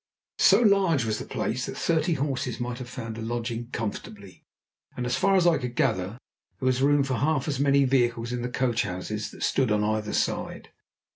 [0.39, 4.43] So large was the place, that thirty horses might have found a lodging comfortably,
[4.97, 6.17] and as far as I could gather,
[6.59, 9.83] there was room for half as many vehicles in the coach houses that stood on
[9.83, 10.69] either side.